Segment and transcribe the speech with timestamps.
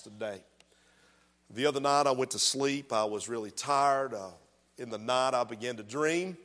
[0.00, 0.42] today.
[1.50, 2.92] The other night I went to sleep.
[2.92, 4.14] I was really tired.
[4.14, 4.30] Uh,
[4.78, 6.36] in the night I began to dream.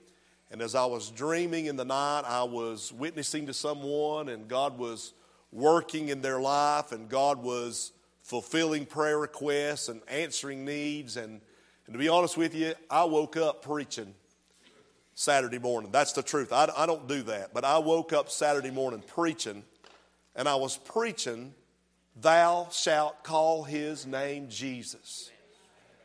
[0.52, 4.78] And as I was dreaming in the night, I was witnessing to someone, and God
[4.78, 5.14] was
[5.52, 7.92] working in their life, and God was
[8.22, 11.18] fulfilling prayer requests and answering needs.
[11.18, 11.42] And,
[11.88, 14.14] and to be honest with you, I woke up preaching
[15.16, 15.92] Saturday morning.
[15.92, 16.54] That's the truth.
[16.54, 17.54] I, I don't do that.
[17.54, 19.64] But I woke up Saturday morning preaching,
[20.36, 21.54] and I was preaching
[22.16, 25.30] Thou shalt call his name Jesus.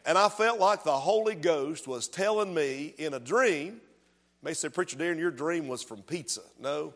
[0.04, 3.66] And I felt like the Holy Ghost was telling me in a dream.
[3.74, 6.40] You may say, Preacher Darren, your dream was from pizza.
[6.58, 6.94] No.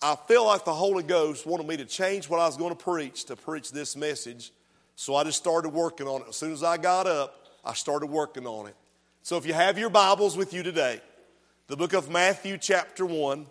[0.00, 2.82] I feel like the Holy Ghost wanted me to change what I was going to
[2.82, 4.52] preach to preach this message.
[4.96, 6.28] So I just started working on it.
[6.28, 8.76] As soon as I got up, I started working on it.
[9.22, 11.02] So if you have your Bibles with you today,
[11.66, 13.46] the book of Matthew, chapter 1,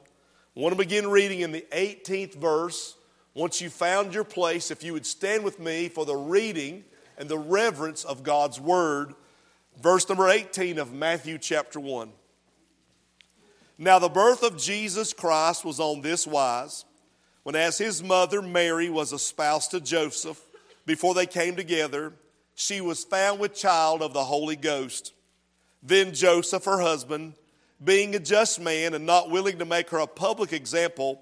[0.57, 2.95] I want to begin reading in the 18th verse
[3.39, 6.83] once you found your place, if you would stand with me for the reading
[7.17, 9.13] and the reverence of God's Word,
[9.81, 12.11] verse number 18 of Matthew chapter 1.
[13.77, 16.83] Now, the birth of Jesus Christ was on this wise
[17.43, 20.41] when, as his mother Mary was espoused to Joseph,
[20.85, 22.11] before they came together,
[22.55, 25.13] she was found with child of the Holy Ghost.
[25.81, 27.35] Then Joseph, her husband,
[27.81, 31.21] being a just man and not willing to make her a public example,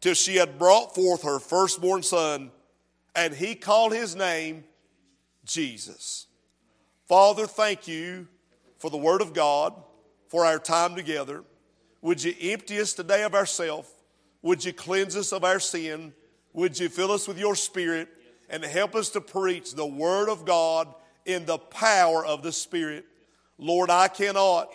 [0.00, 2.50] till she had brought forth her firstborn son,
[3.14, 4.64] and he called his name
[5.44, 6.26] Jesus.
[7.08, 8.28] Father, thank you
[8.78, 9.74] for the word of God,
[10.28, 11.44] for our time together.
[12.02, 13.88] Would you empty us today of ourselves?
[14.42, 16.12] Would you cleanse us of our sin?
[16.52, 18.08] Would you fill us with your spirit
[18.48, 23.06] and help us to preach the word of God in the power of the spirit?
[23.58, 24.70] Lord, I cannot,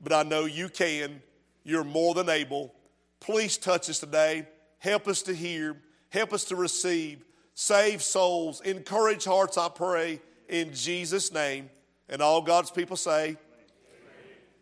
[0.00, 1.22] but I know you can.
[1.64, 2.74] You're more than able.
[3.20, 4.46] Please touch us today.
[4.86, 5.76] Help us to hear.
[6.10, 7.24] Help us to receive.
[7.56, 8.60] Save souls.
[8.60, 11.70] Encourage hearts, I pray, in Jesus' name.
[12.08, 13.36] And all God's people say,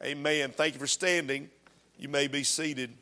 [0.02, 0.16] Amen.
[0.16, 0.50] Amen.
[0.52, 1.50] Thank you for standing.
[1.98, 2.94] You may be seated.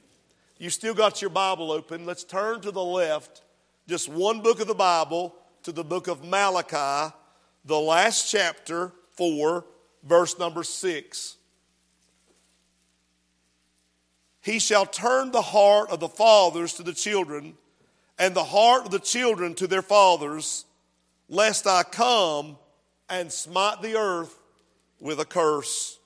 [0.59, 2.07] You still got your Bible open.
[2.07, 3.43] Let's turn to the left,
[3.87, 5.33] just one book of the Bible,
[5.63, 7.15] to the book of Malachi,
[7.65, 9.65] the last chapter, 4,
[10.03, 11.37] verse number 6.
[14.43, 17.55] He shall turn the heart of the fathers to the children,
[18.19, 20.65] and the heart of the children to their fathers,
[21.29, 22.59] lest I come
[23.09, 24.37] and smite the earth
[25.01, 25.99] with a curse.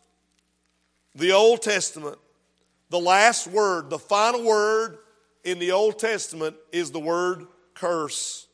[1.14, 2.18] The Old Testament,
[2.90, 4.98] the last word, the final word
[5.42, 8.46] in the Old Testament is the word curse.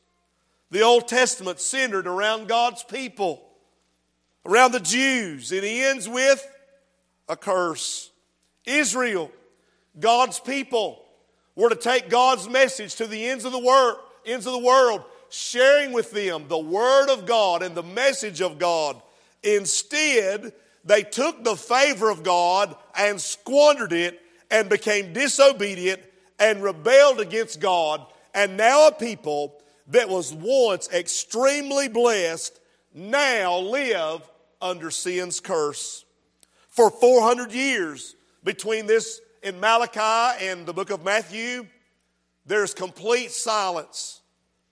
[0.71, 3.43] The Old Testament centered around God's people,
[4.45, 5.51] around the Jews.
[5.51, 6.45] It ends with
[7.27, 8.11] a curse.
[8.65, 9.29] Israel
[9.99, 11.03] God's people
[11.55, 15.03] were to take God's message to the ends of the world, ends of the world,
[15.29, 19.01] sharing with them the word of God and the message of God.
[19.43, 20.53] Instead,
[20.85, 24.21] they took the favor of God and squandered it
[24.51, 26.01] and became disobedient
[26.39, 28.05] and rebelled against God.
[28.33, 32.59] And now a people that was once extremely blessed
[32.93, 34.21] now live
[34.61, 36.05] under sin's curse.
[36.69, 41.67] For 400 years between this in Malachi and the book of Matthew,
[42.45, 44.21] there's complete silence,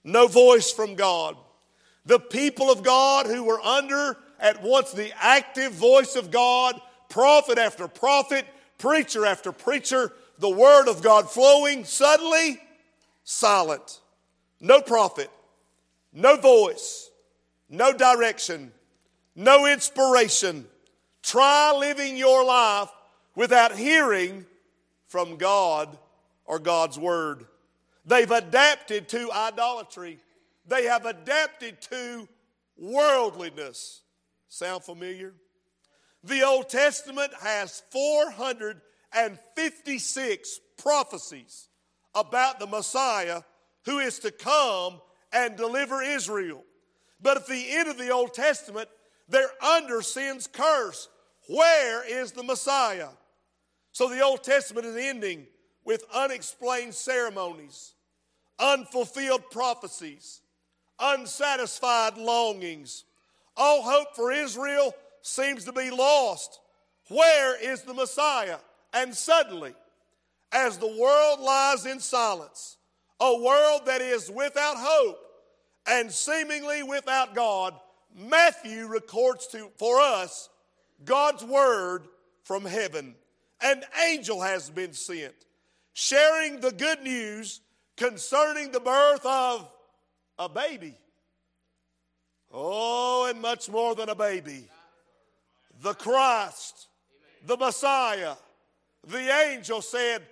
[0.02, 1.36] no voice from God.
[2.06, 7.58] The people of God who were under at once the active voice of God, prophet
[7.58, 8.44] after prophet,
[8.78, 12.60] preacher after preacher, the word of God flowing, suddenly
[13.24, 14.00] silent.
[14.60, 15.30] No prophet,
[16.12, 17.10] no voice,
[17.68, 18.72] no direction,
[19.36, 20.66] no inspiration.
[21.22, 22.90] Try living your life
[23.36, 24.44] without hearing
[25.12, 25.96] from God
[26.46, 27.44] or God's Word.
[28.06, 30.18] They've adapted to idolatry.
[30.66, 32.26] They have adapted to
[32.78, 34.00] worldliness.
[34.48, 35.34] Sound familiar?
[36.24, 41.68] The Old Testament has 456 prophecies
[42.14, 43.42] about the Messiah
[43.84, 46.64] who is to come and deliver Israel.
[47.20, 48.88] But at the end of the Old Testament,
[49.28, 51.10] they're under sin's curse.
[51.48, 53.08] Where is the Messiah?
[53.92, 55.46] So the Old Testament is ending
[55.84, 57.94] with unexplained ceremonies,
[58.58, 60.40] unfulfilled prophecies,
[60.98, 63.04] unsatisfied longings.
[63.56, 66.60] All hope for Israel seems to be lost.
[67.08, 68.58] Where is the Messiah?
[68.94, 69.74] And suddenly,
[70.52, 72.76] as the world lies in silence,
[73.20, 75.18] a world that is without hope
[75.86, 77.74] and seemingly without God,
[78.14, 80.48] Matthew records to, for us
[81.04, 82.06] God's word
[82.44, 83.14] from heaven.
[83.62, 85.34] An angel has been sent,
[85.92, 87.60] sharing the good news
[87.96, 89.70] concerning the birth of
[90.38, 90.96] a baby.
[92.52, 94.68] Oh, and much more than a baby.
[95.80, 96.88] The Christ,
[97.46, 98.34] the Messiah.
[99.06, 100.22] The angel said,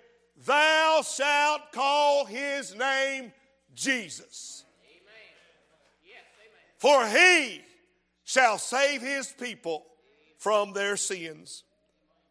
[0.44, 3.32] Thou shalt call his name
[3.75, 4.65] Jesus.
[6.79, 7.61] For he
[8.25, 9.85] shall save his people
[10.38, 11.65] from their sins.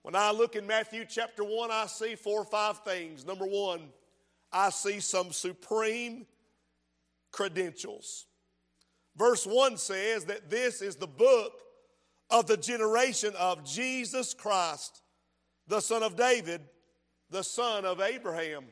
[0.10, 3.28] When I look in Matthew chapter 1, I see four or five things.
[3.28, 3.90] Number one,
[4.52, 6.26] I see some supreme
[7.32, 8.26] credentials.
[9.16, 11.54] Verse 1 says that this is the book
[12.32, 15.04] of the generation of Jesus Christ,
[15.68, 16.62] the son of David,
[17.30, 18.66] the son of Abraham.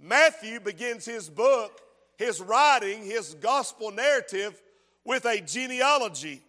[0.00, 1.80] Matthew begins his book,
[2.16, 4.62] his writing, his gospel narrative
[5.04, 6.42] with a genealogy.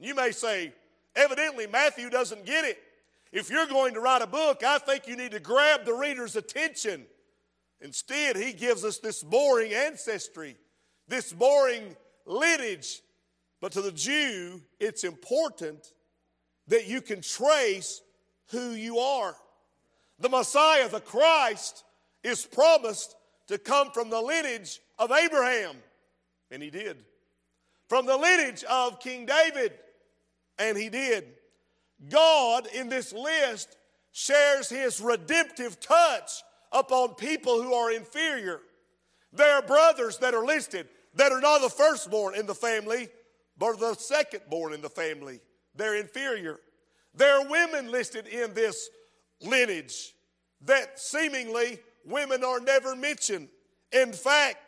[0.00, 0.72] You may say,
[1.14, 2.78] evidently, Matthew doesn't get it.
[3.34, 6.36] If you're going to write a book, I think you need to grab the reader's
[6.36, 7.04] attention.
[7.80, 10.56] Instead, he gives us this boring ancestry,
[11.08, 11.96] this boring
[12.26, 13.02] lineage.
[13.60, 15.92] But to the Jew, it's important
[16.68, 18.02] that you can trace
[18.52, 19.34] who you are.
[20.20, 21.82] The Messiah, the Christ,
[22.22, 23.16] is promised
[23.48, 25.74] to come from the lineage of Abraham,
[26.52, 26.98] and he did.
[27.88, 29.72] From the lineage of King David,
[30.56, 31.34] and he did.
[32.08, 33.76] God in this list
[34.12, 36.30] shares his redemptive touch
[36.72, 38.60] upon people who are inferior.
[39.32, 43.08] There are brothers that are listed that are not the firstborn in the family,
[43.58, 45.40] but the secondborn in the family.
[45.74, 46.58] They're inferior.
[47.14, 48.88] There are women listed in this
[49.40, 50.14] lineage
[50.62, 53.48] that seemingly women are never mentioned.
[53.92, 54.58] In fact,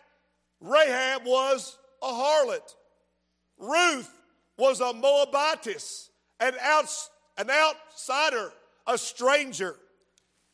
[0.60, 2.74] Rahab was a harlot.
[3.58, 4.12] Ruth
[4.56, 8.52] was a Moabitess, an outsider an outsider,
[8.86, 9.76] a stranger.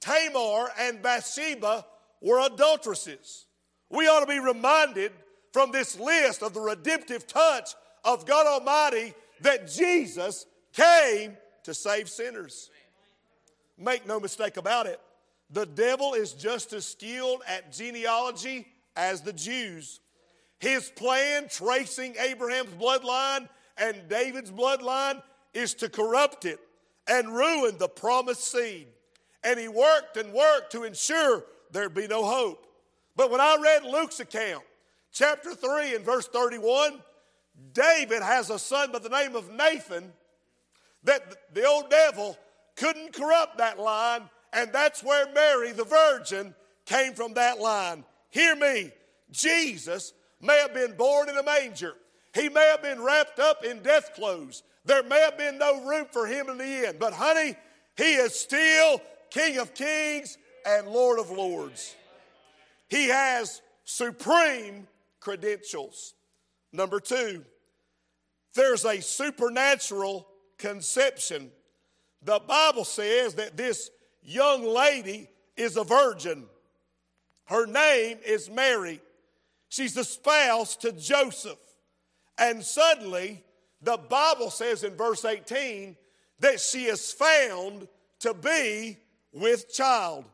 [0.00, 1.84] Tamar and Bathsheba
[2.20, 3.46] were adulteresses.
[3.90, 5.12] We ought to be reminded
[5.52, 7.75] from this list of the redemptive touch
[8.05, 12.70] of God Almighty that Jesus came to save sinners.
[13.78, 15.00] Make no mistake about it.
[15.50, 20.00] The devil is just as skilled at genealogy as the Jews.
[20.58, 26.61] His plan, tracing Abraham's bloodline and David's bloodline, is to corrupt it
[27.08, 28.88] and ruined the promised seed.
[29.44, 32.66] And he worked and worked to ensure there'd be no hope.
[33.16, 34.64] But when I read Luke's account,
[35.12, 37.00] chapter 3 and verse 31,
[37.72, 40.12] David has a son by the name of Nathan
[41.04, 42.38] that the old devil
[42.76, 46.54] couldn't corrupt that line, and that's where Mary, the virgin,
[46.87, 48.04] came from that line.
[48.30, 48.92] Hear me,
[49.30, 51.94] Jesus may have been born in a manger.
[52.35, 54.62] He may have been wrapped up in death clothes.
[54.84, 57.54] There may have been no room for him in the end, but honey,
[57.96, 61.94] he is still King of Kings and Lord of Lords.
[62.88, 64.86] He has supreme
[65.20, 66.14] credentials.
[66.72, 67.44] Number two,
[68.54, 70.26] there's a supernatural
[70.58, 71.50] conception.
[72.22, 73.90] The Bible says that this
[74.22, 76.46] young lady is a virgin.
[77.44, 79.00] Her name is Mary.
[79.68, 81.58] She's the spouse to Joseph.
[82.38, 83.42] And suddenly,
[83.82, 85.96] the Bible says in verse 18
[86.40, 87.88] that she is found
[88.20, 88.98] to be
[89.32, 90.24] with child.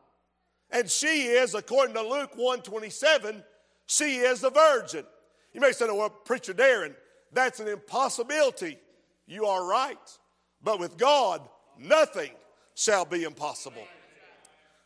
[0.71, 3.43] And she is, according to Luke 127,
[3.87, 5.03] she is a virgin.
[5.53, 6.95] You may say, well, Preacher Darren,
[7.33, 8.77] that's an impossibility.
[9.25, 9.97] You are right.
[10.63, 11.47] But with God,
[11.79, 12.31] nothing
[12.75, 13.83] shall be impossible.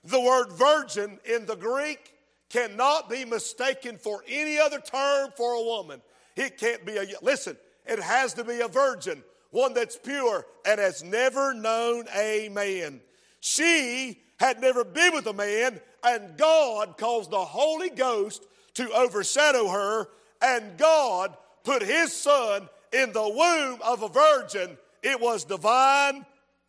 [0.05, 2.13] The word virgin in the Greek
[2.49, 6.01] cannot be mistaken for any other term for a woman.
[6.35, 10.79] It can't be a, listen, it has to be a virgin, one that's pure and
[10.79, 13.01] has never known a man.
[13.39, 19.67] She had never been with a man, and God caused the Holy Ghost to overshadow
[19.67, 20.07] her,
[20.41, 24.77] and God put his son in the womb of a virgin.
[25.01, 26.25] It was divine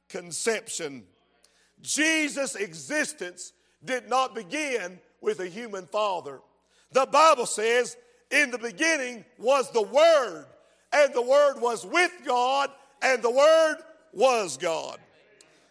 [0.09, 1.04] conception.
[1.83, 3.52] Jesus' existence
[3.85, 6.40] did not begin with a human father.
[6.92, 7.97] The Bible says,
[8.30, 10.47] in the beginning was the Word,
[10.94, 12.70] and the Word was with God,
[13.02, 13.76] and the Word
[14.12, 14.98] was God.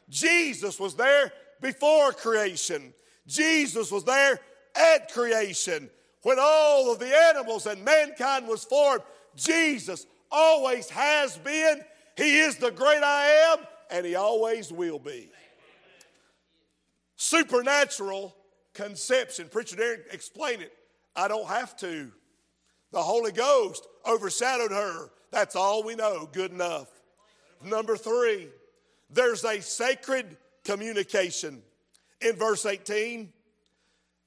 [0.10, 2.94] Jesus was there before creation.
[3.26, 4.40] Jesus was there
[4.76, 5.90] at creation.
[6.24, 9.02] When all of the animals and mankind was formed,
[9.36, 11.82] Jesus always has been.
[12.18, 15.30] He is the great I am, and He always will be.
[17.16, 18.36] Supernatural
[18.74, 19.48] conception.
[19.50, 20.74] Preacher Darren, explain it.
[21.16, 22.12] I don't have to.
[22.94, 25.10] The Holy Ghost overshadowed her.
[25.32, 26.30] That's all we know.
[26.32, 26.88] Good enough.
[27.66, 28.50] Number three,
[29.10, 31.64] there's a sacred communication.
[32.22, 33.34] In verse 18,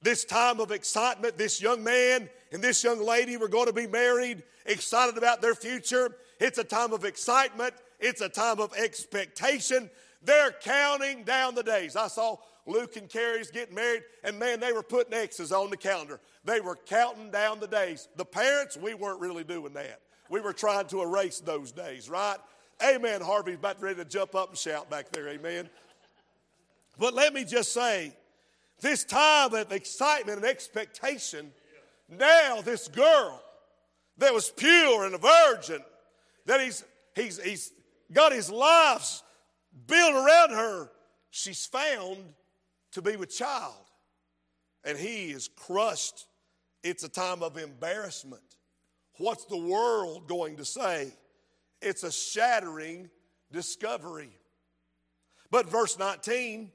[0.01, 3.87] this time of excitement, this young man and this young lady were going to be
[3.87, 6.17] married, excited about their future.
[6.41, 9.89] It's a time of excitement, it's a time of expectation.
[10.23, 11.95] They're counting down the days.
[11.95, 15.77] I saw Luke and Carrie's getting married, and man, they were putting X's on the
[15.77, 16.19] calendar.
[16.43, 18.09] They were counting down the days.
[18.17, 20.01] The parents, we weren't really doing that.
[20.29, 22.37] We were trying to erase those days, right?
[22.83, 23.21] Amen.
[23.21, 25.69] Harvey's about ready to jump up and shout back there, amen.
[26.99, 28.13] But let me just say,
[28.81, 31.51] this time of excitement and expectation,
[32.09, 33.41] now this girl
[34.17, 35.79] that was pure and a virgin,
[36.45, 36.83] that he's,
[37.15, 37.71] he's, he's
[38.11, 39.21] got his life
[39.87, 40.89] built around her,
[41.29, 42.17] she's found
[42.97, 43.85] to be with child.
[44.83, 46.25] And he is crushed.
[46.83, 48.41] It's a time of embarrassment.
[49.19, 51.13] What's the world going to say?
[51.79, 53.11] It's a shattering
[53.51, 54.31] discovery.
[55.51, 56.71] But verse 19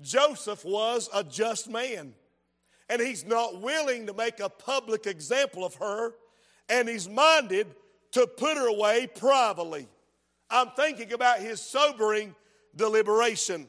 [0.00, 2.14] Joseph was a just man,
[2.90, 6.14] and he's not willing to make a public example of her,
[6.68, 7.68] and he's minded
[8.10, 9.86] to put her away privately.
[10.50, 12.34] I'm thinking about his sobering
[12.74, 13.68] deliberation.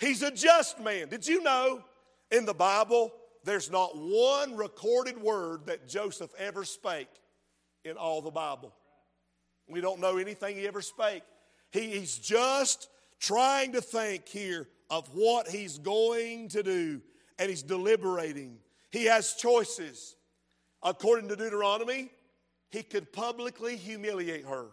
[0.00, 1.08] He's a just man.
[1.08, 1.84] Did you know
[2.30, 3.12] in the Bible
[3.44, 7.10] there's not one recorded word that Joseph ever spake
[7.84, 8.74] in all the Bible?
[9.68, 11.22] We don't know anything he ever spake.
[11.70, 12.88] He, he's just
[13.20, 17.00] trying to think here of what he's going to do,
[17.38, 18.56] and he's deliberating.
[18.90, 20.16] He has choices.
[20.82, 22.10] According to Deuteronomy,
[22.70, 24.68] he could publicly humiliate her,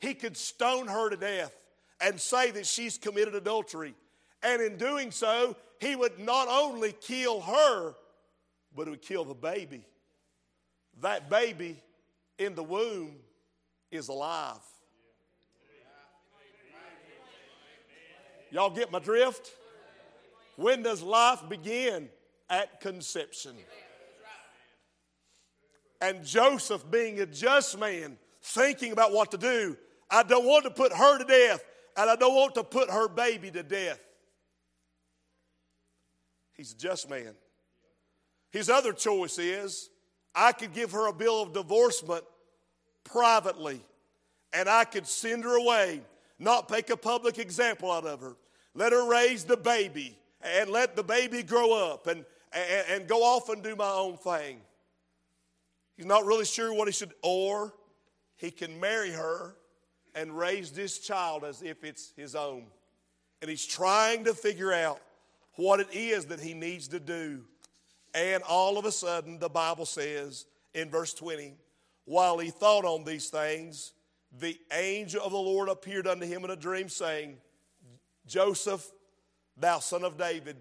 [0.00, 1.54] he could stone her to death
[2.00, 3.94] and say that she's committed adultery.
[4.44, 7.94] And in doing so, he would not only kill her,
[8.76, 9.84] but he would kill the baby.
[11.00, 11.82] That baby
[12.38, 13.16] in the womb
[13.90, 14.60] is alive.
[18.50, 19.50] Y'all get my drift?
[20.56, 22.08] When does life begin?
[22.50, 23.56] At conception.
[26.00, 29.76] And Joseph, being a just man, thinking about what to do,
[30.10, 31.64] I don't want to put her to death,
[31.96, 34.04] and I don't want to put her baby to death.
[36.54, 37.34] He's a just man.
[38.50, 39.90] His other choice is
[40.34, 42.24] I could give her a bill of divorcement
[43.04, 43.84] privately,
[44.52, 46.00] and I could send her away,
[46.38, 48.36] not make a public example out of her.
[48.74, 53.22] Let her raise the baby and let the baby grow up and, and, and go
[53.22, 54.60] off and do my own thing.
[55.96, 57.72] He's not really sure what he should, or
[58.36, 59.54] he can marry her
[60.14, 62.66] and raise this child as if it's his own.
[63.40, 65.00] And he's trying to figure out
[65.56, 67.42] what it is that he needs to do.
[68.14, 71.54] And all of a sudden, the Bible says in verse 20,
[72.04, 73.92] while he thought on these things,
[74.38, 77.36] the angel of the Lord appeared unto him in a dream, saying,
[78.26, 78.84] Joseph,
[79.56, 80.56] thou son of David,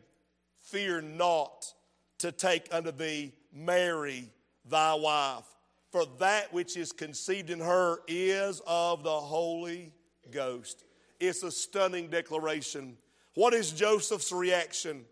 [0.63, 1.73] fear not
[2.19, 4.29] to take unto thee Mary
[4.65, 5.45] thy wife,
[5.91, 9.91] for that which is conceived in her is of the Holy
[10.31, 10.85] Ghost.
[11.19, 12.97] It's a stunning declaration.
[13.35, 15.05] What is Joseph's reaction?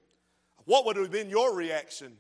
[0.66, 2.18] What would have been your reaction?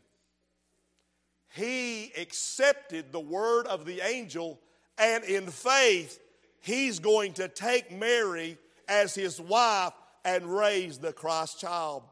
[1.53, 4.59] He accepted the word of the angel,
[4.97, 6.19] and in faith,
[6.61, 9.93] he's going to take Mary as his wife
[10.23, 12.03] and raise the Christ child.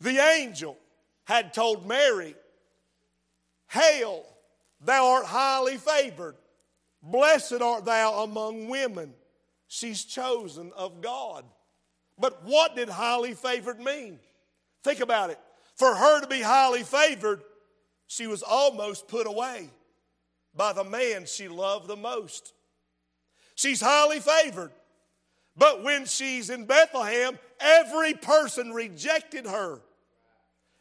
[0.00, 0.76] The angel
[1.24, 2.34] had told Mary,
[3.68, 4.24] Hail,
[4.80, 6.36] thou art highly favored.
[7.02, 9.14] Blessed art thou among women.
[9.68, 11.44] She's chosen of God.
[12.22, 14.20] But what did highly favored mean?
[14.84, 15.40] Think about it.
[15.74, 17.42] For her to be highly favored,
[18.06, 19.70] she was almost put away
[20.54, 22.52] by the man she loved the most.
[23.56, 24.70] She's highly favored.
[25.56, 29.80] But when she's in Bethlehem, every person rejected her.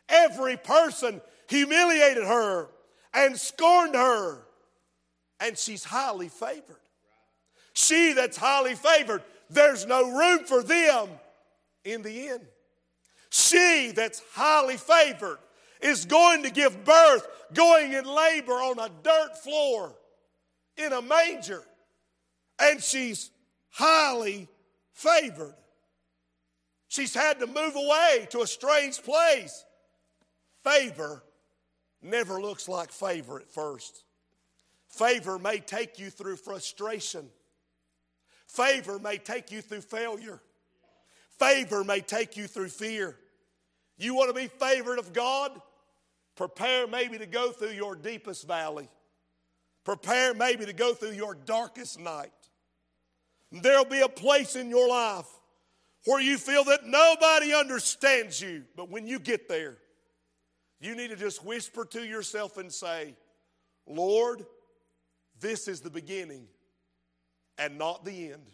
[0.10, 2.68] Every person humiliated her
[3.16, 4.44] and scorned her.
[5.40, 6.78] And she's highly favored.
[7.74, 11.10] She that's highly favored, there's no room for them
[11.84, 12.46] in the end.
[13.30, 15.40] She that's highly favored
[15.82, 19.96] is going to give birth, going in labor on a dirt floor
[20.78, 21.64] in a manger.
[22.60, 23.32] And she's
[23.70, 24.48] highly
[24.94, 25.56] favored.
[26.88, 29.66] She's had to move away to a strange place.
[30.64, 31.24] Favor
[32.02, 34.04] never looks like favor at first.
[34.90, 37.30] Favor may take you through frustration.
[38.46, 40.42] Favor may take you through failure.
[41.42, 43.18] Favor may take you through fear.
[43.98, 45.60] You want to be favored of God?
[46.36, 48.88] Prepare maybe to go through your deepest valley.
[49.84, 52.32] Prepare maybe to go through your darkest night.
[53.52, 55.26] There'll be a place in your life
[56.06, 58.64] where you feel that nobody understands you.
[58.76, 59.78] But when you get there,
[60.80, 63.16] you need to just whisper to yourself and say,
[63.88, 64.46] Lord,
[65.40, 66.46] this is the beginning
[67.58, 68.46] and not the end.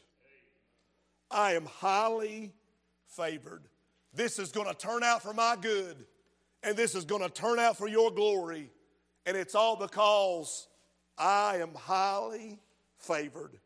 [1.29, 2.53] I am highly
[3.07, 3.67] favored.
[4.13, 6.05] This is going to turn out for my good,
[6.63, 8.71] and this is going to turn out for your glory.
[9.25, 10.67] And it's all because
[11.17, 12.59] I am highly
[12.97, 13.59] favored.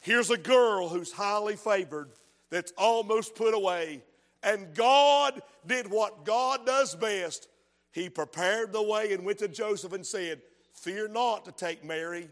[0.00, 2.10] Here's a girl who's highly favored
[2.50, 4.02] that's almost put away.
[4.42, 7.48] And God did what God does best.
[7.90, 10.40] He prepared the way and went to Joseph and said,
[10.74, 12.28] Fear not to take Mary,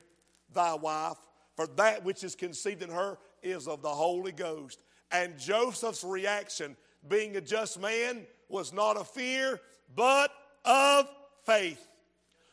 [0.55, 1.17] thy wife,
[1.57, 4.79] for that which is conceived in her is of the Holy Ghost.
[5.11, 6.77] And Joseph's reaction,
[7.09, 9.61] being a just man, was not of fear,
[9.95, 10.31] but
[10.65, 11.09] of
[11.45, 11.85] faith.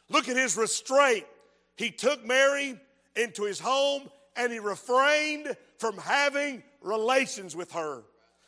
[0.10, 1.26] Look at his restraint.
[1.76, 2.80] He took Mary
[3.16, 8.04] into his home and he refrained from having relations with her.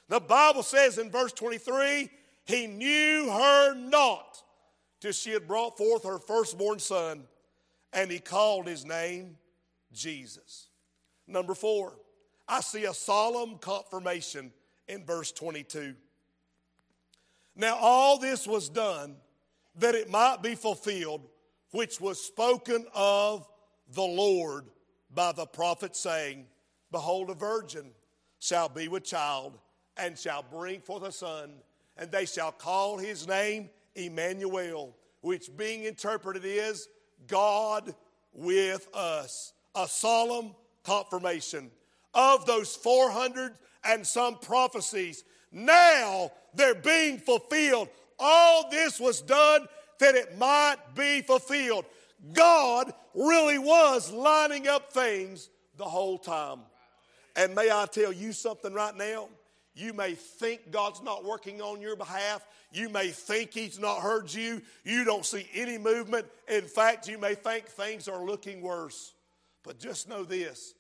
[0.09, 2.09] The Bible says in verse 23
[2.45, 4.41] he knew her not
[5.01, 7.24] till she had brought forth her firstborn son,
[7.91, 9.38] and he called his name
[9.91, 10.67] Jesus.
[11.27, 11.97] Number four,
[12.47, 14.51] I see a solemn confirmation
[14.87, 15.95] in verse 22.
[17.55, 19.15] Now, all this was done
[19.77, 21.21] that it might be fulfilled,
[21.71, 23.47] which was spoken of
[23.93, 24.65] the Lord
[25.13, 26.45] by the prophet, saying,
[26.91, 27.91] Behold, a virgin
[28.39, 29.58] shall be with child,
[29.97, 31.53] and shall bring forth a son,
[31.97, 36.88] and they shall call his name Emmanuel, which being interpreted is
[37.27, 37.95] God
[38.34, 39.53] with us.
[39.73, 40.53] A solemn
[40.84, 41.71] confirmation
[42.15, 45.23] of those 400 and some prophecies.
[45.51, 47.89] Now they're being fulfilled.
[48.17, 49.67] All this was done
[49.99, 51.86] that it might be fulfilled.
[52.34, 56.60] God really was lining up things the whole time.
[57.36, 59.28] And may I tell you something right now?
[59.75, 62.45] You may think God's not working on your behalf.
[62.71, 64.62] You may think He's not heard you.
[64.86, 66.25] You don't see any movement.
[66.47, 69.13] In fact, you may think things are looking worse.
[69.63, 70.74] But just know this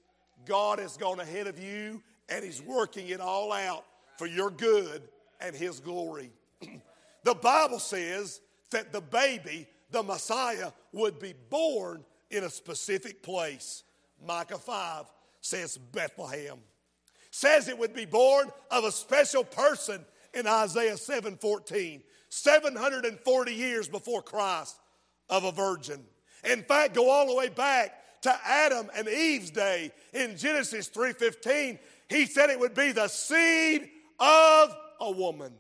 [0.45, 3.85] God has gone ahead of you and He's working it all out
[4.17, 5.03] for your good
[5.41, 6.31] and His glory.
[7.23, 13.83] the Bible says that the baby, the Messiah, would be born in a specific place.
[14.25, 15.05] Micah 5
[15.41, 16.57] says Bethlehem.
[17.31, 22.01] Says it would be born of a special person in Isaiah 7:14.
[22.29, 24.77] 740 years before Christ
[25.29, 26.05] of a virgin.
[26.43, 31.77] In fact, go all the way back to Adam and Eve's day in Genesis 3:15.
[32.09, 33.87] He said it would be the seed
[34.19, 35.55] of a woman.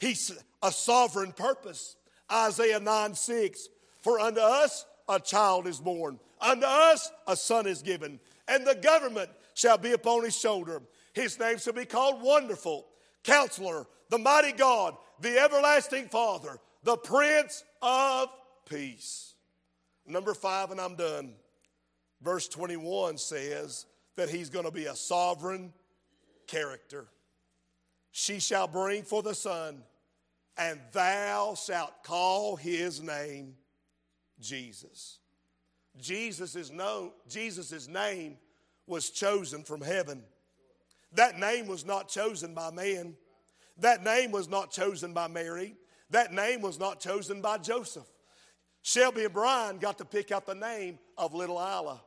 [0.00, 1.94] He's a sovereign purpose.
[2.30, 3.68] Isaiah 9 6.
[4.02, 8.74] For unto us a child is born, unto us a son is given, and the
[8.74, 10.82] government shall be upon his shoulder.
[11.12, 12.88] His name shall be called Wonderful,
[13.22, 18.30] Counselor, the Mighty God, the Everlasting Father, the Prince of
[18.68, 19.34] Peace.
[20.06, 21.34] Number five, and I'm done.
[22.22, 25.72] Verse 21 says that he's going to be a sovereign
[26.46, 27.06] character.
[28.10, 29.82] She shall bring for the Son,
[30.56, 33.54] and thou shalt call his name
[34.40, 35.18] Jesus.
[35.96, 38.38] Jesus is known, Jesus' name
[38.86, 40.22] was chosen from heaven.
[41.12, 43.14] That name was not chosen by man.
[43.78, 45.76] That name was not chosen by Mary.
[46.10, 48.06] That name was not chosen by Joseph.
[48.82, 52.00] Shelby and Brian got to pick out the name of little Isla.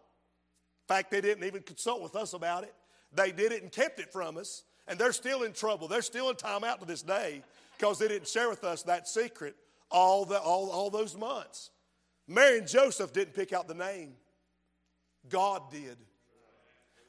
[0.91, 2.73] Fact, they didn't even consult with us about it.
[3.13, 4.63] They did it and kept it from us.
[4.89, 5.87] And they're still in trouble.
[5.87, 7.43] They're still in timeout to this day
[7.77, 9.55] because they didn't share with us that secret
[9.89, 11.69] all, the, all, all those months.
[12.27, 14.15] Mary and Joseph didn't pick out the name,
[15.29, 15.95] God did.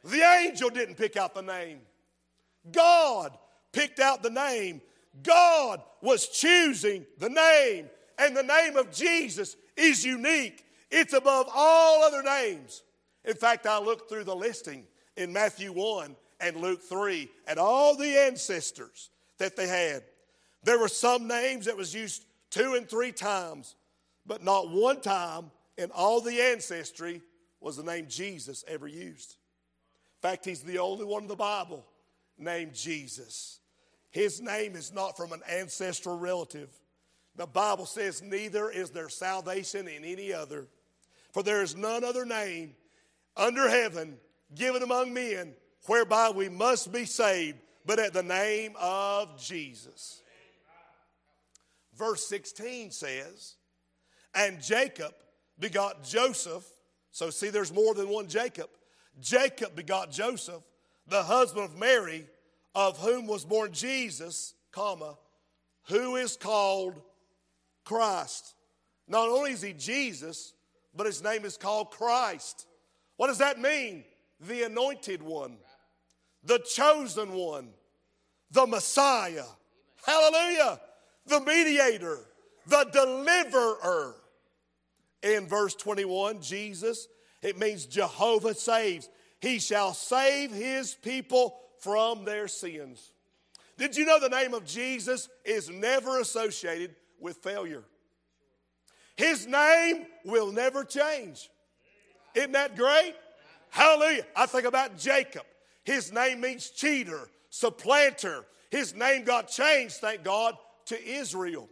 [0.05, 1.81] The angel didn't pick out the name,
[2.71, 3.37] God
[3.73, 4.81] picked out the name.
[5.25, 10.65] God was choosing the name, and the name of Jesus is unique.
[10.89, 12.85] It's above all other names.
[13.25, 14.85] In fact, I looked through the listing
[15.17, 19.09] in Matthew 1, and Luke 3 and all the ancestors
[19.39, 20.03] that they had.
[20.65, 23.77] There were some names that was used two and three times,
[24.27, 27.23] but not one time in all the ancestry
[27.61, 29.37] was the name Jesus ever used.
[30.23, 31.87] In fact, he's the only one in the Bible
[32.37, 33.61] named Jesus.
[34.11, 36.69] His name is not from an ancestral relative.
[37.37, 40.67] The Bible says, Neither is there salvation in any other.
[41.33, 42.75] For there is none other name
[43.37, 44.19] under heaven
[44.55, 45.55] given among men
[45.87, 50.23] whereby we must be saved, but at the name of Jesus.
[51.97, 53.57] Verse 16 says,
[54.35, 55.13] And Jacob
[55.59, 56.65] begot Joseph.
[57.11, 58.71] So, see, there's more than one Jacob.
[59.21, 60.63] Jacob begot Joseph,
[61.07, 62.27] the husband of Mary,
[62.75, 65.19] of whom was born Jesus, comma,
[65.89, 67.03] who is called
[67.85, 68.55] Christ.
[69.07, 70.55] Not only is he Jesus,
[70.95, 72.67] but his name is called Christ.
[73.23, 74.03] What does that mean?
[74.41, 75.57] The anointed one,
[76.43, 77.69] the chosen one,
[78.51, 79.45] the Messiah.
[80.05, 80.81] Hallelujah.
[81.27, 82.19] The mediator,
[82.67, 84.17] the deliverer.
[85.23, 87.07] In verse 21, Jesus,
[87.43, 89.09] it means Jehovah saves.
[89.41, 93.13] He shall save his people from their sins.
[93.79, 97.85] Did you know the name of Jesus is never associated with failure?
[99.15, 101.49] His name will never change.
[102.35, 103.15] Isn't that great?
[103.71, 104.25] Hallelujah.
[104.37, 105.45] I think about Jacob.
[105.85, 108.45] His name means cheater, supplanter.
[108.71, 111.69] His name got changed, thank God, to Israel.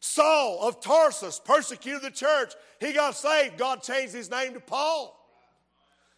[0.00, 2.52] Saul of Tarsus persecuted the church.
[2.80, 3.56] He got saved.
[3.56, 5.18] God changed his name to Paul.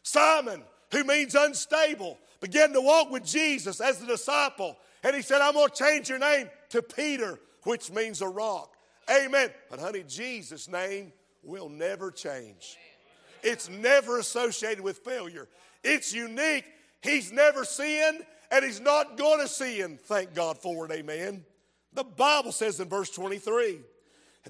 [0.03, 4.77] Simon, who means unstable, began to walk with Jesus as a disciple.
[5.05, 8.77] And he said, I'm going to change your name to Peter, which means a rock.
[9.11, 9.51] Amen.
[9.71, 12.77] But, honey, Jesus' name will never change.
[13.47, 15.47] It's never associated with failure.
[15.85, 16.65] It's unique.
[17.01, 20.01] He's never sinned and he's not going to sin.
[20.03, 20.91] Thank God for it.
[20.91, 21.45] Amen.
[21.93, 23.79] The Bible says in verse 23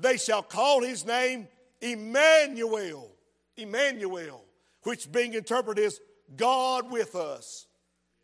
[0.01, 1.47] they shall call his name
[1.83, 3.13] Emmanuel.
[3.59, 4.43] Emmanuel,
[4.83, 6.01] which being interpreted is
[6.35, 7.67] God with us.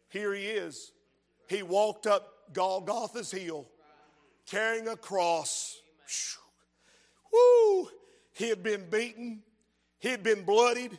[0.09, 0.93] Here he is.
[1.49, 3.69] He walked up Golgotha's hill
[4.47, 5.81] carrying a cross.
[7.31, 7.89] Woo!
[8.33, 9.43] He had been beaten,
[10.03, 10.99] he had been bloodied,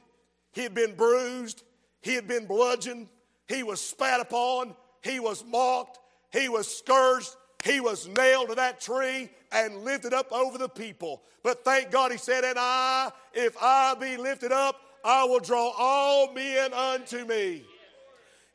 [0.54, 1.63] he had been bruised,
[2.02, 3.10] he had been bludgeoned,
[3.50, 6.00] he was spat upon, he was mocked,
[6.32, 7.36] he was scourged,
[7.66, 11.22] he was nailed to that tree and lifted up over the people.
[11.44, 15.74] But thank God he said, And I, if I be lifted up, I will draw
[15.78, 17.66] all men unto me.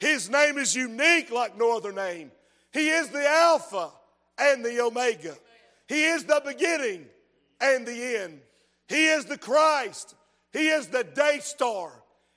[0.01, 2.33] His name is unique like no other name.
[2.73, 3.91] He is the Alpha
[4.39, 5.35] and the Omega.
[5.87, 7.05] He is the beginning
[7.61, 8.41] and the end.
[8.89, 10.15] He is the Christ.
[10.53, 11.93] He is the day star.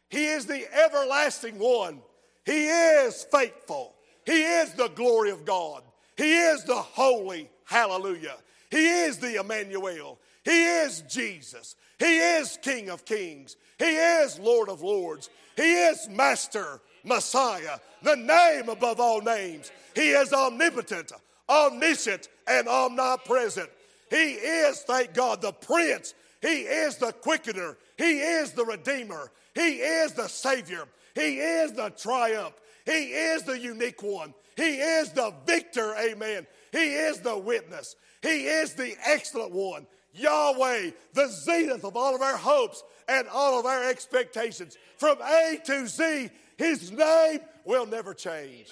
[0.09, 2.01] He is the everlasting one.
[2.45, 3.93] He is faithful.
[4.25, 5.83] He is the glory of God.
[6.17, 7.49] He is the holy.
[7.65, 8.35] Hallelujah.
[8.69, 10.19] He is the Emmanuel.
[10.43, 11.75] He is Jesus.
[11.99, 13.55] He is King of kings.
[13.77, 15.29] He is Lord of lords.
[15.55, 19.71] He is Master, Messiah, the name above all names.
[19.95, 21.11] He is omnipotent,
[21.49, 23.69] omniscient, and omnipresent.
[24.09, 26.13] He is, thank God, the Prince.
[26.41, 27.77] He is the quickener.
[28.01, 29.31] He is the Redeemer.
[29.53, 30.85] He is the Savior.
[31.13, 32.55] He is the triumph.
[32.83, 34.33] He is the unique one.
[34.57, 36.47] He is the victor, amen.
[36.71, 37.95] He is the witness.
[38.23, 39.85] He is the excellent one.
[40.13, 44.77] Yahweh, the zenith of all of our hopes and all of our expectations.
[44.97, 48.67] From A to Z, his name will never change.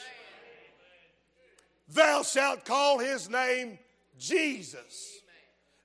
[1.87, 3.77] Thou shalt call his name
[4.17, 5.19] Jesus.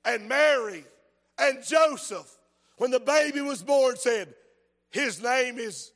[0.03, 0.85] And Mary
[1.39, 2.39] and Joseph,
[2.77, 4.35] when the baby was born, said,
[4.91, 5.93] His name is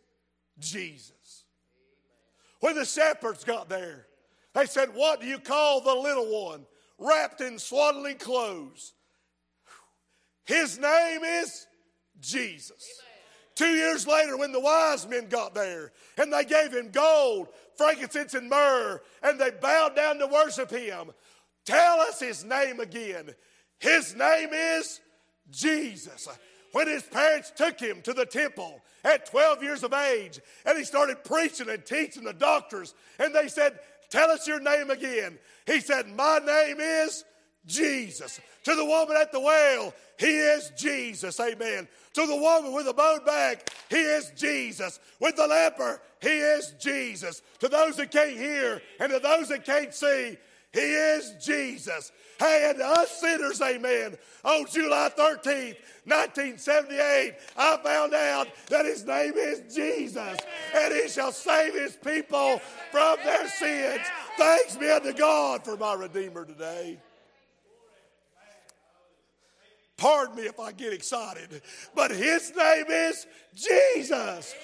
[0.59, 1.45] Jesus.
[2.61, 4.07] When the shepherds got there,
[4.55, 6.67] they said, What do you call the little one
[6.99, 8.95] wrapped in swaddling clothes?
[10.45, 11.67] His name is
[12.21, 13.03] Jesus.
[13.55, 18.35] Two years later, when the wise men got there and they gave him gold, frankincense,
[18.35, 21.11] and myrrh, and they bowed down to worship him,
[21.65, 23.35] tell us his name again.
[23.79, 25.01] His name is
[25.51, 26.29] Jesus.
[26.73, 30.85] When his parents took him to the temple at 12 years of age, and he
[30.85, 33.79] started preaching and teaching the doctors, and they said,
[34.11, 35.39] Tell us your name again.
[35.67, 37.25] He said, My name is
[37.67, 38.41] Jesus.
[38.65, 41.39] To the woman at the well, he is Jesus.
[41.41, 41.87] Amen.
[42.15, 44.99] To the woman with the bone back, he is Jesus.
[45.21, 47.43] With the leper, he is Jesus.
[47.61, 50.37] To those that can't hear and to those that can't see,
[50.73, 52.13] He is Jesus.
[52.39, 54.17] Hey, and us sinners, amen.
[54.45, 60.39] On July 13th, 1978, I found out that his name is Jesus,
[60.75, 62.61] and he shall save his people
[62.93, 64.03] from their sins.
[64.37, 66.99] Thanks be unto God for my Redeemer today.
[69.97, 71.61] Pardon me if I get excited,
[71.93, 74.55] but his name is Jesus.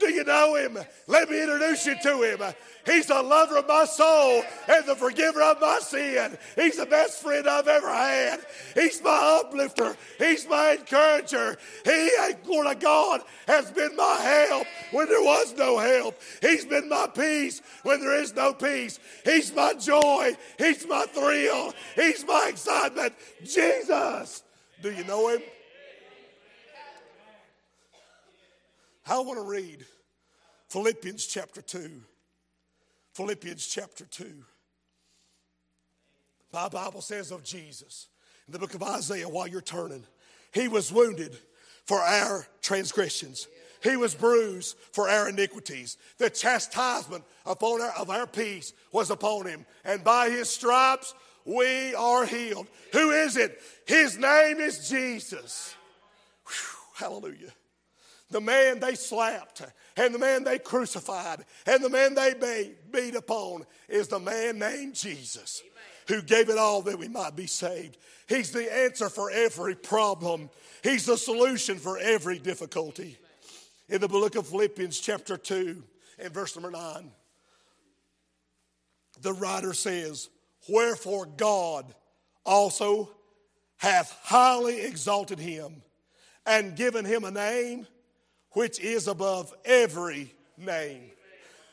[0.00, 0.78] Do you know him?
[1.06, 2.54] Let me introduce you to him.
[2.86, 6.38] He's the lover of my soul and the forgiver of my sin.
[6.56, 8.40] He's the best friend I've ever had.
[8.74, 9.94] He's my uplifter.
[10.18, 11.58] He's my encourager.
[11.84, 12.10] He,
[12.46, 14.16] Lord of God, has been my
[14.48, 16.18] help when there was no help.
[16.40, 18.98] He's been my peace when there is no peace.
[19.22, 20.32] He's my joy.
[20.56, 21.74] He's my thrill.
[21.94, 23.12] He's my excitement.
[23.44, 24.42] Jesus.
[24.82, 25.42] Do you know him?
[29.10, 29.84] I want to read
[30.68, 31.90] Philippians chapter 2.
[33.12, 34.24] Philippians chapter 2.
[36.52, 38.06] My Bible says of Jesus
[38.46, 40.04] in the book of Isaiah while you're turning,
[40.54, 41.36] He was wounded
[41.86, 43.48] for our transgressions.
[43.82, 45.96] He was bruised for our iniquities.
[46.18, 49.66] The chastisement upon our, of our peace was upon him.
[49.84, 52.68] And by his stripes we are healed.
[52.92, 53.58] Who is it?
[53.86, 55.74] His name is Jesus.
[56.46, 57.52] Whew, hallelujah.
[58.30, 59.62] The man they slapped
[59.96, 64.94] and the man they crucified and the man they beat upon is the man named
[64.94, 65.62] Jesus
[66.06, 67.96] who gave it all that we might be saved.
[68.28, 70.50] He's the answer for every problem,
[70.82, 73.18] He's the solution for every difficulty.
[73.88, 75.82] In the book of Philippians, chapter 2,
[76.20, 77.10] and verse number 9,
[79.22, 80.28] the writer says,
[80.68, 81.92] Wherefore God
[82.46, 83.10] also
[83.78, 85.82] hath highly exalted him
[86.46, 87.86] and given him a name
[88.52, 91.10] which is above every name.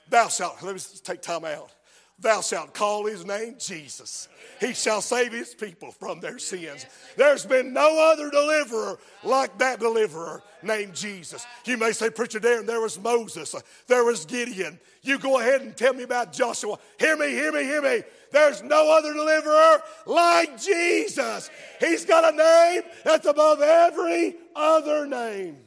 [0.09, 1.71] Thou shalt, let me take time out.
[2.19, 4.27] Thou shalt call his name Jesus.
[4.59, 6.87] He shall save his people from their sins.
[7.15, 11.45] There's been no other deliverer like that deliverer named Jesus.
[11.65, 13.53] You may say, Preacher Darren, there was Moses,
[13.85, 14.79] there was Gideon.
[15.03, 16.77] You go ahead and tell me about Joshua.
[16.99, 18.01] Hear me, hear me, hear me.
[18.31, 21.51] There's no other deliverer like Jesus.
[21.79, 25.57] He's got a name that's above every other name.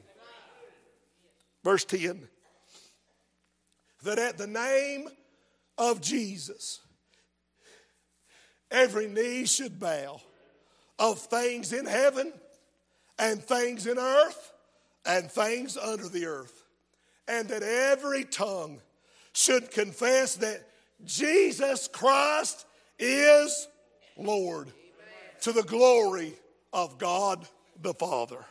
[1.62, 2.28] Verse 10
[4.02, 5.08] that at the name
[5.76, 6.80] of Jesus,
[8.70, 10.20] every knee should bow
[10.98, 12.32] of things in heaven
[13.18, 14.52] and things in earth
[15.04, 16.64] and things under the earth,
[17.28, 18.80] and that every tongue
[19.32, 20.66] should confess that
[21.04, 22.66] Jesus Christ
[22.98, 23.68] is
[24.16, 24.74] Lord Amen.
[25.42, 26.34] to the glory
[26.72, 27.46] of God
[27.80, 28.44] the Father.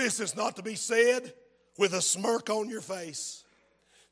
[0.00, 1.34] This is not to be said
[1.76, 3.44] with a smirk on your face.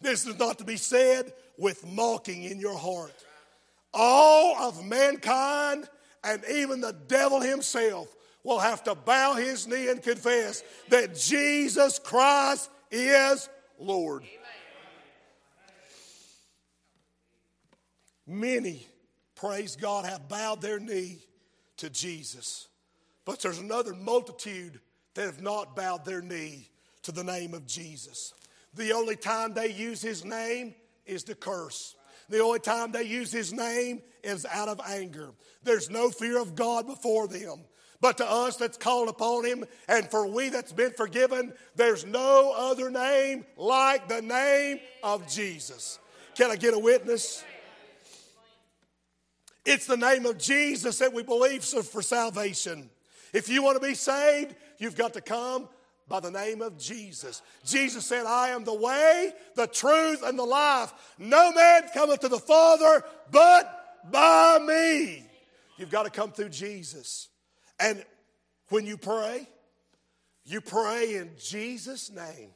[0.03, 3.14] This is not to be said with mocking in your heart.
[3.94, 5.88] All of mankind
[6.22, 11.98] and even the devil himself will have to bow his knee and confess that Jesus
[11.98, 13.48] Christ is
[13.79, 14.24] Lord.
[18.27, 18.87] Many,
[19.35, 21.16] praise God, have bowed their knee
[21.79, 22.68] to Jesus.
[23.24, 24.81] But there's another multitude
[25.18, 26.68] that have not bowed their knee
[27.02, 28.35] to the name of Jesus.
[28.74, 30.76] The only time they use his name
[31.07, 31.96] is to curse.
[32.28, 35.31] The only time they use his name is out of anger.
[35.64, 37.64] There's no fear of God before them.
[38.00, 42.54] But to us that's called upon him, and for we that's been forgiven, there's no
[42.57, 45.98] other name like the name of Jesus.
[46.37, 47.42] Can I get a witness?
[49.66, 52.88] It's the name of Jesus that we believe for salvation.
[53.32, 55.68] If you want to be saved, you've got to come
[56.08, 57.42] by the name of Jesus.
[57.64, 60.92] Jesus said, I am the way, the truth, and the life.
[61.18, 65.26] No man cometh to the Father but by me.
[65.76, 67.28] You've got to come through Jesus.
[67.78, 68.04] And
[68.68, 69.48] when you pray,
[70.44, 72.50] you pray in Jesus' name.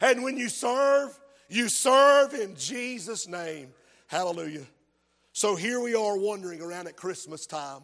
[0.00, 3.72] And when you serve, you serve in Jesus' name.
[4.08, 4.66] Hallelujah.
[5.32, 7.82] So here we are wandering around at Christmas time.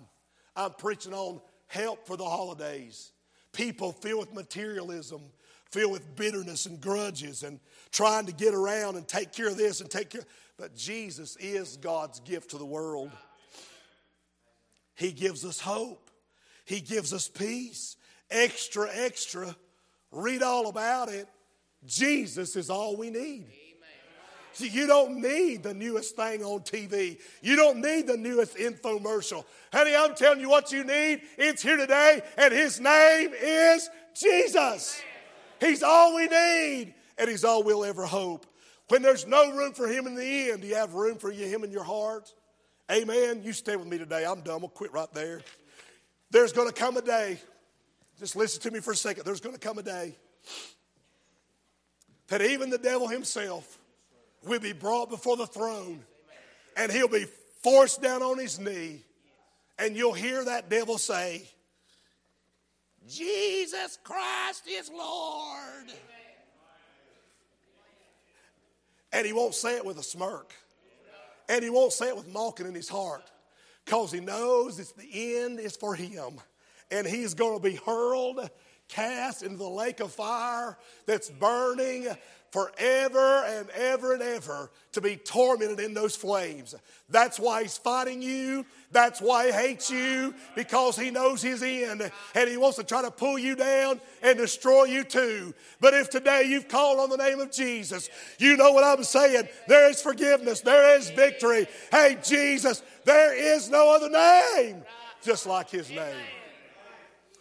[0.55, 1.41] I'm preaching on
[1.73, 3.13] help for the holidays.
[3.53, 5.23] People filled with materialism,
[5.71, 7.59] filled with bitterness and grudges and
[7.91, 10.23] trying to get around and take care of this and take care.
[10.59, 13.11] But Jesus is God's gift to the world.
[14.95, 16.11] He gives us hope.
[16.67, 17.97] He gives us peace.
[18.31, 19.57] Extra, extra.
[20.11, 21.27] Read all about it.
[21.87, 23.47] Jesus is all we need.
[24.53, 27.19] See, you don't need the newest thing on TV.
[27.41, 29.45] You don't need the newest infomercial.
[29.73, 31.23] Honey, I'm telling you what you need.
[31.39, 35.01] It's here today, and His name is Jesus.
[35.61, 38.47] He's all we need, and He's all we'll ever hope.
[38.89, 41.65] When there's no room for him in the end, do you have room for him
[41.65, 42.31] in your heart?
[42.91, 43.43] Amen.
[43.43, 44.27] You stay with me today.
[44.27, 44.61] I'm done.
[44.61, 45.41] We'll quit right there.
[46.31, 47.41] There's going to come a day.
[48.19, 49.25] Just listen to me for a second.
[49.25, 50.15] There's going to come a day
[52.29, 53.79] that even the devil himself
[54.45, 56.03] will be brought before the throne
[56.77, 57.27] and he'll be
[57.63, 59.03] forced down on his knee.
[59.79, 61.49] And you'll hear that devil say,
[63.09, 65.93] Jesus Christ is Lord.
[69.13, 70.55] And he won't say it with a smirk.
[71.49, 73.31] And he won't say it with mocking in his heart.
[73.85, 76.41] Because he knows it's the end is for him.
[76.91, 78.49] And he's going to be hurled,
[78.89, 82.07] cast into the lake of fire that's burning
[82.53, 86.75] forever and ever and ever to be tormented in those flames.
[87.09, 88.67] That's why he's fighting you.
[88.91, 93.01] That's why he hates you because he knows his end and he wants to try
[93.01, 95.55] to pull you down and destroy you too.
[95.81, 99.49] But if today you've called on the name of Jesus, you know what I'm saying.
[99.67, 101.67] There is forgiveness, there is victory.
[101.91, 104.85] Hey, Jesus, there is no other name
[105.23, 106.27] just like his name.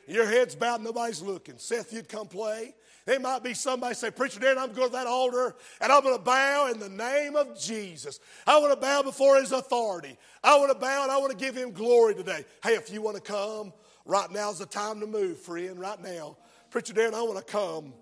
[0.07, 1.55] Your head's bowed, nobody's looking.
[1.57, 2.75] Seth, you'd come play.
[3.05, 5.91] There might be somebody say, Preacher Darren, I'm going to go to that altar and
[5.91, 8.19] I'm going to bow in the name of Jesus.
[8.45, 10.17] I want to bow before his authority.
[10.43, 12.45] I want to bow and I want to give him glory today.
[12.63, 13.73] Hey, if you want to come,
[14.05, 16.37] right now's the time to move, friend, right now.
[16.69, 17.93] Preacher Darren, I want to come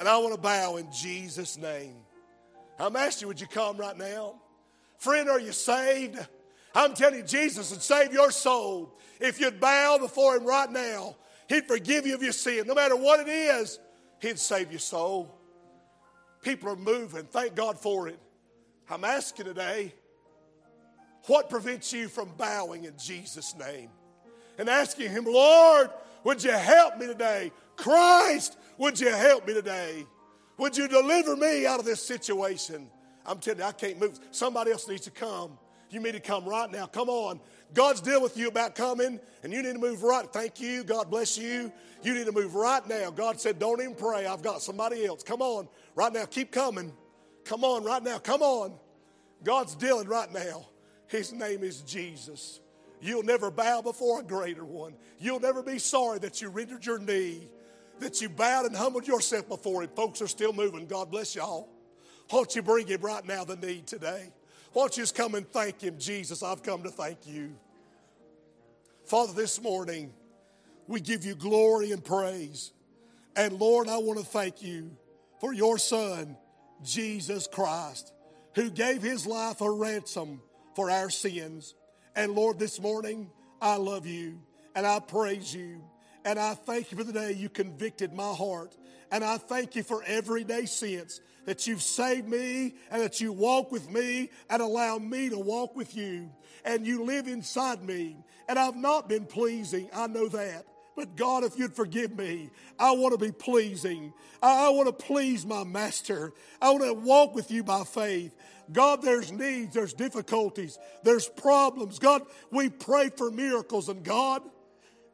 [0.00, 1.96] and I want to bow in Jesus' name.
[2.78, 4.40] I'm asking you, would you come right now?
[4.98, 6.18] Friend, are you saved?
[6.74, 8.98] I'm telling you, Jesus would save your soul.
[9.20, 11.16] If you'd bow before him right now,
[11.48, 12.66] he'd forgive you of your sin.
[12.66, 13.78] No matter what it is,
[14.20, 15.34] He'd save your soul.
[16.42, 17.24] People are moving.
[17.24, 18.18] Thank God for it.
[18.88, 19.92] I'm asking today,
[21.26, 23.90] what prevents you from bowing in Jesus' name
[24.58, 25.90] and asking Him, Lord,
[26.24, 27.50] would you help me today?
[27.76, 30.06] Christ, would you help me today?
[30.58, 32.88] Would you deliver me out of this situation?
[33.26, 34.18] I'm telling you, I can't move.
[34.30, 35.58] Somebody else needs to come.
[35.90, 36.86] You need to come right now.
[36.86, 37.40] Come on.
[37.74, 40.30] God's deal with you about coming, and you need to move right.
[40.32, 40.84] Thank you.
[40.84, 41.72] God bless you.
[42.02, 43.10] You need to move right now.
[43.10, 44.26] God said, Don't even pray.
[44.26, 45.22] I've got somebody else.
[45.22, 46.24] Come on, right now.
[46.24, 46.92] Keep coming.
[47.44, 48.18] Come on, right now.
[48.18, 48.74] Come on.
[49.44, 50.68] God's dealing right now.
[51.06, 52.60] His name is Jesus.
[53.00, 54.94] You'll never bow before a greater one.
[55.18, 57.48] You'll never be sorry that you rendered your knee,
[58.00, 59.90] that you bowed and humbled yourself before Him.
[59.94, 60.86] Folks are still moving.
[60.86, 61.68] God bless y'all.
[62.32, 64.32] Won't you bring Him right now the need today?
[64.76, 66.42] Won't you just come and thank Him, Jesus?
[66.42, 67.54] I've come to thank you.
[69.06, 70.12] Father, this morning,
[70.86, 72.72] we give you glory and praise.
[73.34, 74.90] And Lord, I want to thank you
[75.40, 76.36] for your Son,
[76.84, 78.12] Jesus Christ,
[78.54, 80.42] who gave his life a ransom
[80.74, 81.74] for our sins.
[82.14, 83.30] And Lord, this morning,
[83.62, 84.42] I love you
[84.74, 85.82] and I praise you.
[86.26, 88.76] And I thank you for the day you convicted my heart.
[89.10, 93.32] And I thank you for every day since that you've saved me and that you
[93.32, 96.30] walk with me and allow me to walk with you.
[96.64, 98.18] And you live inside me.
[98.48, 100.66] And I've not been pleasing, I know that.
[100.96, 104.14] But God, if you'd forgive me, I want to be pleasing.
[104.42, 106.32] I, want to please my master.
[106.60, 108.34] I want to walk with you by faith.
[108.72, 111.98] God, there's needs, there's difficulties, there's problems.
[111.98, 114.42] God, we pray for miracles, and God,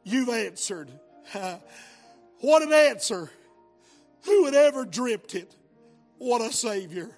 [0.03, 0.89] you've answered.
[2.39, 3.29] what an answer.
[4.23, 5.53] Who had ever dreamt it?
[6.17, 7.09] What a Savior.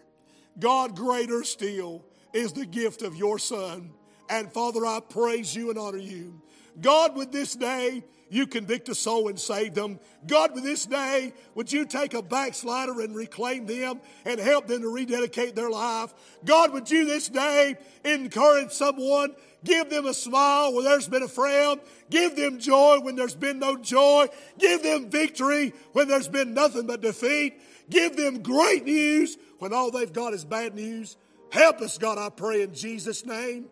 [0.59, 3.91] God, greater still is the gift of your Son.
[4.29, 6.41] And Father, I praise you and honor you.
[6.81, 9.99] God, with this day, you convict a soul and save them.
[10.25, 14.81] God, with this day, would you take a backslider and reclaim them and help them
[14.81, 16.13] to rededicate their life?
[16.43, 21.27] God, would you this day encourage someone, give them a smile where there's been a
[21.27, 21.79] frown,
[22.09, 24.27] give them joy when there's been no joy,
[24.57, 29.91] give them victory when there's been nothing but defeat, give them great news when all
[29.91, 31.17] they've got is bad news.
[31.51, 33.67] Help us, God, I pray in Jesus' name.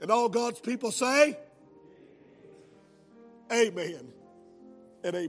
[0.00, 1.38] And all God's people say,
[3.52, 4.12] Amen
[5.04, 5.28] and amen.